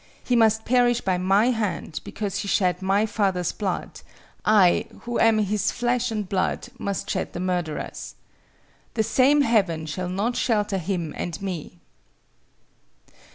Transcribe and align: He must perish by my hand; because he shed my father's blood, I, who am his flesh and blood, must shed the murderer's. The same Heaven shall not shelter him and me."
He 0.23 0.35
must 0.35 0.65
perish 0.65 0.99
by 1.01 1.19
my 1.19 1.51
hand; 1.51 1.99
because 2.03 2.39
he 2.39 2.47
shed 2.47 2.81
my 2.81 3.05
father's 3.05 3.51
blood, 3.51 4.01
I, 4.43 4.87
who 5.01 5.19
am 5.19 5.37
his 5.37 5.71
flesh 5.71 6.09
and 6.09 6.27
blood, 6.27 6.69
must 6.79 7.07
shed 7.07 7.33
the 7.33 7.39
murderer's. 7.39 8.15
The 8.95 9.03
same 9.03 9.41
Heaven 9.41 9.85
shall 9.85 10.09
not 10.09 10.35
shelter 10.35 10.79
him 10.79 11.13
and 11.15 11.39
me." 11.39 11.77